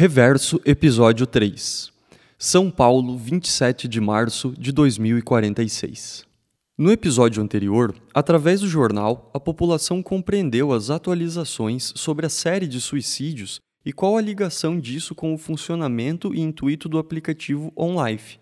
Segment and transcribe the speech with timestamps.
[0.00, 1.92] Reverso, episódio 3.
[2.38, 6.24] São Paulo, 27 de março de 2046.
[6.78, 12.80] No episódio anterior, através do jornal, a população compreendeu as atualizações sobre a série de
[12.80, 18.38] suicídios e qual a ligação disso com o funcionamento e intuito do aplicativo OnLife.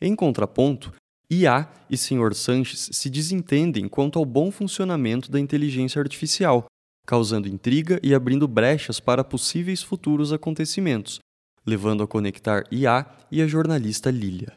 [0.00, 0.92] Em contraponto,
[1.30, 2.34] IA e Sr.
[2.34, 6.66] Sanches se desentendem quanto ao bom funcionamento da inteligência artificial,
[7.06, 11.20] causando intriga e abrindo brechas para possíveis futuros acontecimentos,
[11.64, 14.52] levando a conectar IA e a jornalista Lilia.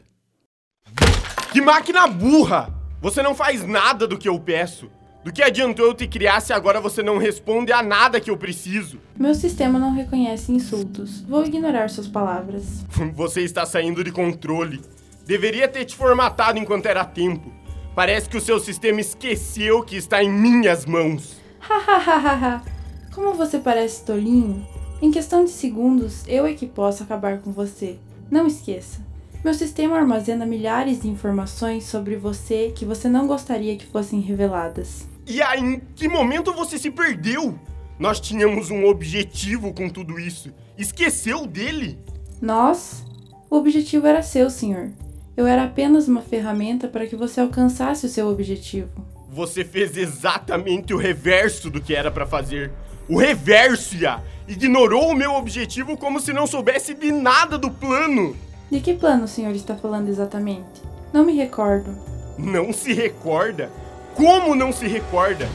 [1.52, 2.74] Que máquina burra!
[3.00, 4.90] Você não faz nada do que eu peço.
[5.24, 8.36] Do que adiantou eu te criar se agora você não responde a nada que eu
[8.36, 8.98] preciso?
[9.18, 11.22] Meu sistema não reconhece insultos.
[11.22, 12.84] Vou ignorar suas palavras.
[13.14, 14.80] Você está saindo de controle.
[15.26, 17.52] Deveria ter te formatado enquanto era tempo.
[17.94, 21.39] Parece que o seu sistema esqueceu que está em minhas mãos.
[21.60, 22.62] Hahaha,
[23.14, 24.66] como você parece tolinho.
[25.00, 27.98] Em questão de segundos, eu é que posso acabar com você.
[28.30, 29.00] Não esqueça.
[29.42, 35.08] Meu sistema armazena milhares de informações sobre você que você não gostaria que fossem reveladas.
[35.26, 37.58] E aí, em que momento você se perdeu?
[37.98, 40.52] Nós tínhamos um objetivo com tudo isso.
[40.76, 41.98] Esqueceu dele?
[42.40, 43.04] Nós?
[43.48, 44.90] O objetivo era seu, senhor.
[45.36, 48.90] Eu era apenas uma ferramenta para que você alcançasse o seu objetivo.
[49.32, 52.72] Você fez exatamente o reverso do que era para fazer.
[53.08, 54.20] O reverso, Ya!
[54.48, 58.36] Ignorou o meu objetivo como se não soubesse de nada do plano.
[58.68, 60.82] De que plano o senhor está falando exatamente?
[61.12, 61.96] Não me recordo.
[62.36, 63.70] Não se recorda?
[64.16, 65.48] Como não se recorda?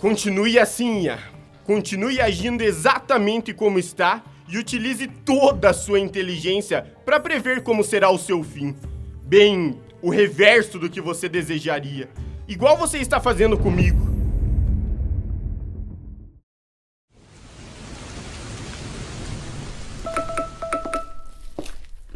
[0.00, 1.18] Continue assim, Ya.
[1.66, 8.10] Continue agindo exatamente como está e utilize toda a sua inteligência para prever como será
[8.10, 8.74] o seu fim.
[9.22, 12.08] Bem, o reverso do que você desejaria
[12.46, 14.10] igual você está fazendo comigo.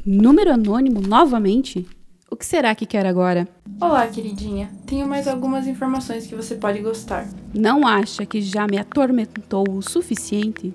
[0.04, 1.84] Número anônimo novamente?
[2.30, 3.48] O que será que quer agora?
[3.80, 4.70] Olá, queridinha.
[4.86, 7.26] Tenho mais algumas informações que você pode gostar.
[7.52, 10.72] Não acha que já me atormentou o suficiente?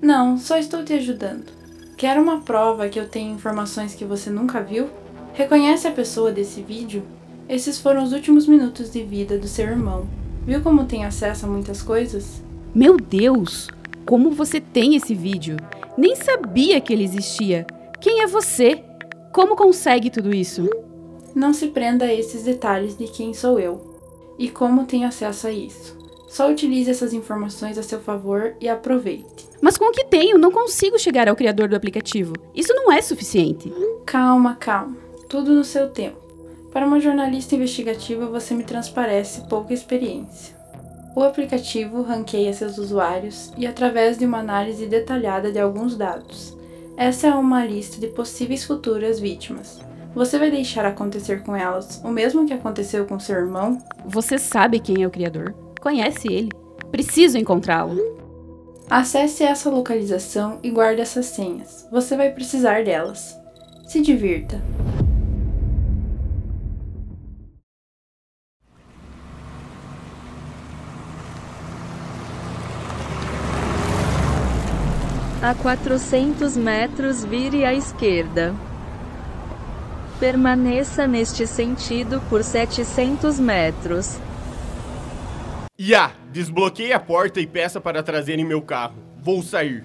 [0.00, 1.46] Não, só estou te ajudando.
[1.96, 4.88] Quer uma prova que eu tenho informações que você nunca viu?
[5.34, 7.02] Reconhece a pessoa desse vídeo?
[7.52, 10.06] Esses foram os últimos minutos de vida do seu irmão.
[10.46, 12.42] Viu como tem acesso a muitas coisas?
[12.74, 13.68] Meu Deus!
[14.06, 15.58] Como você tem esse vídeo?
[15.94, 17.66] Nem sabia que ele existia.
[18.00, 18.82] Quem é você?
[19.34, 20.66] Como consegue tudo isso?
[21.34, 23.98] Não se prenda a esses detalhes de quem sou eu
[24.38, 25.94] e como tem acesso a isso.
[26.28, 29.46] Só utilize essas informações a seu favor e aproveite.
[29.60, 32.32] Mas com o que tenho, não consigo chegar ao criador do aplicativo.
[32.54, 33.70] Isso não é suficiente.
[34.06, 34.96] Calma, calma.
[35.28, 36.21] Tudo no seu tempo.
[36.72, 40.56] Para uma jornalista investigativa, você me transparece pouca experiência.
[41.14, 46.56] O aplicativo ranqueia seus usuários e, através de uma análise detalhada de alguns dados,
[46.96, 49.80] essa é uma lista de possíveis futuras vítimas.
[50.14, 53.78] Você vai deixar acontecer com elas o mesmo que aconteceu com seu irmão?
[54.06, 56.50] Você sabe quem é o criador, conhece ele.
[56.90, 57.98] Preciso encontrá-lo.
[58.88, 61.86] Acesse essa localização e guarde essas senhas.
[61.90, 63.38] Você vai precisar delas.
[63.86, 64.60] Se divirta.
[75.42, 78.54] A 400 metros vire à esquerda.
[80.20, 84.20] Permaneça neste sentido por 700 metros.
[85.76, 88.94] Ya, desbloqueie a porta e peça para trazerem meu carro.
[89.20, 89.84] Vou sair.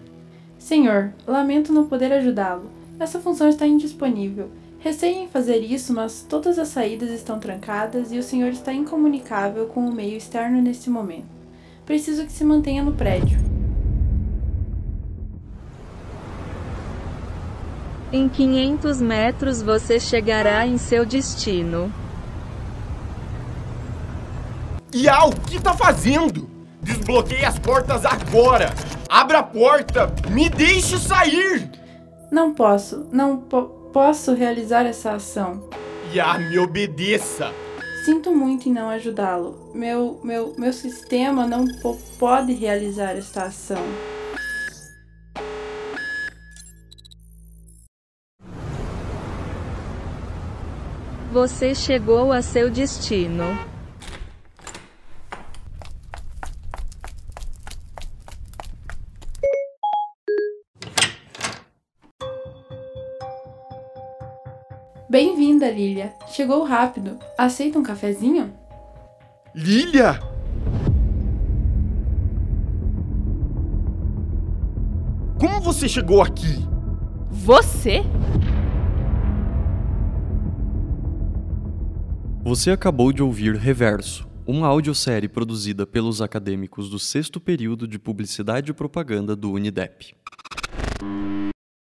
[0.59, 2.69] Senhor, lamento não poder ajudá-lo.
[2.99, 4.51] Essa função está indisponível.
[4.77, 9.65] Receio em fazer isso, mas todas as saídas estão trancadas e o senhor está incomunicável
[9.65, 11.25] com o meio externo neste momento.
[11.83, 13.46] Preciso que se mantenha no prédio.
[18.11, 21.93] Em 500 metros você chegará em seu destino.
[24.93, 26.49] Iá, o que tá fazendo?
[26.81, 28.73] Desbloqueie as portas agora!
[29.09, 30.13] Abra a porta!
[30.29, 31.69] Me deixe sair!
[32.31, 35.69] Não posso, não po posso realizar essa ação.
[36.13, 37.51] Iá, me obedeça!
[38.05, 39.71] Sinto muito em não ajudá-lo.
[39.73, 41.65] Meu, meu, meu sistema não
[42.17, 43.83] pode realizar esta ação.
[51.39, 53.43] Você chegou a seu destino.
[65.07, 66.11] Bem-vinda, Lilia.
[66.29, 67.19] Chegou rápido.
[67.37, 68.51] Aceita um cafezinho?
[69.53, 70.19] Lilia!
[75.39, 76.67] Como você chegou aqui?
[77.29, 78.01] Você?
[82.47, 88.71] Você acabou de ouvir Reverso, uma audiosérie produzida pelos acadêmicos do sexto período de Publicidade
[88.71, 90.15] e Propaganda do Unidep.